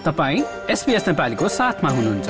[0.00, 2.28] तपाईँ एसपिएस नेपालीको साथमा हुनुहुन्छ।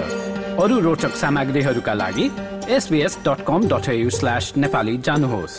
[0.58, 2.24] अरू रोचक सामग्रीहरूका लागि
[2.68, 5.54] SBS dot com dot slash Nepali जानुहोस्।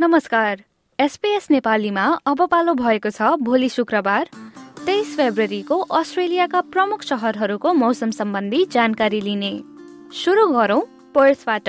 [0.00, 0.62] नमस्कार।
[0.98, 4.30] एसपीएस नेपालीमा अब पालो भएको छ भोलि शुक्रबार
[4.86, 9.52] तेइस फेब्रुअरीको अस्ट्रेलियाका प्रमुख सहरहरूको मौसम सम्बन्धी जानकारी लिने।
[10.14, 10.80] सुरु गरौं
[11.14, 11.68] पर्सबाट।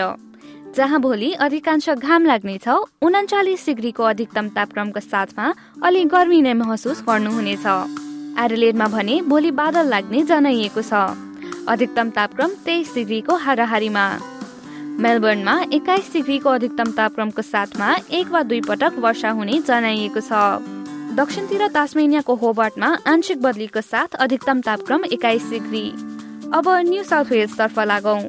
[0.75, 5.53] जहाँ भोलि अधिकांश घाम लाग्नेछ उन्चालिस डिग्रीको अधिकतम तापक्रमको साथमा
[5.83, 7.65] अलि गर्मी नै महसुस गर्नुहुनेछ।
[8.39, 10.93] एडलेडमा भने भोलि बादल लाग्ने जनाइएको छ।
[11.69, 14.05] अधिकतम तापक्रम तेइस डिग्रीको हाराहारीमा।
[14.99, 20.31] मेलबर्नमा एक्काइस डिग्रीको अधिकतम तापक्रमको साथमा एक वा दुई पटक वर्षा हुने जनाइएको छ।
[21.13, 25.85] दक्षिणतिर तास्मेनियाको होबर्टमा आंशिक बदलीको साथ अधिकतम तापक्रम एक्काइस डिग्री।
[26.53, 28.21] अब न्यू साउथ वेल्सतर्फ लागौं।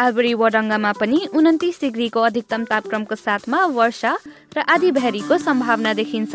[0.00, 4.12] आलबरी वडङ्गामा पनि उन्तिस डिग्रीको अधिकतम तापक्रमको साथमा वर्षा
[4.56, 6.34] र आधी भेरीको सम्भावना देखिन्छ।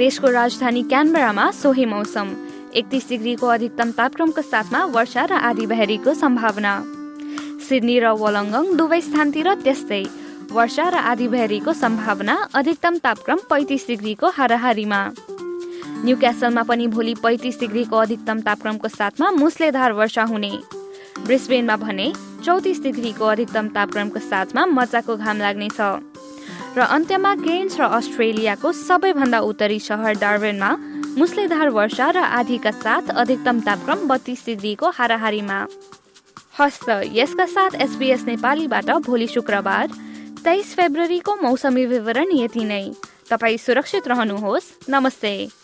[0.00, 2.28] देशको राजधानी क्यानबरामा सोही मौसम।
[2.72, 6.72] एकतिस डिग्रीको अधिकतम तापक्रमको साथमा वर्षा र आधी भेरीको सम्भावना।
[7.68, 10.02] सिडनी र वलङ्गङ दुवै स्थानतिर त्यस्तै।
[10.50, 15.00] वर्षा र आधी भेरीको सम्भावना अधिकतम तापक्रम पैँतिस डिग्रीको हाराहारीमा।
[16.04, 20.52] न्यू क्यासलमा पनि भोलि पैँतिस डिग्रीको अधिकतम तापक्रमको साथमा मुसलेधार वर्षा हुने।
[21.18, 22.12] ब्रिस्बेनमा भने
[22.44, 25.80] चौतिस डिग्रीको अधिकतम तापक्रमको साथमा मजाको घाम लाग्नेछ।
[26.76, 30.70] र अन्त्यमा केन्स र अस्ट्रेलियाको सबैभन्दा उत्तरी सहर डार्बेनमा
[31.18, 35.58] मुसलेधार वर्षा र आधीका साथ अधिकतम तापक्रम बत्तीस डिग्रीको हाराहारीमा।
[36.60, 39.86] हस्त यसका साथ एसबीएस नेपालीबाट भोलि शुक्रबार
[40.44, 42.84] तेइस फेब्रुअरीको मौसमी विवरण यति नै।
[43.30, 45.63] तपाईँ सुरक्षित रहनुहोस्। नमस्ते।